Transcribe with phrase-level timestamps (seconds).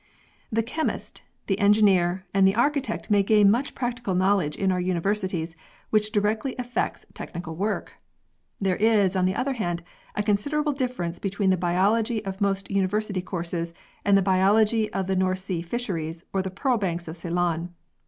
[0.51, 5.55] The chemist, the engineer, and the architect may gain much practical knowledge in our universities
[5.91, 7.93] which directly affects technical work.
[8.59, 9.83] There is, on the other hand,
[10.15, 15.15] a considerable difference between the biology of most university courses and the biology of the
[15.15, 17.71] North Sea Fisheries or the Pearl Banks of Ceylon.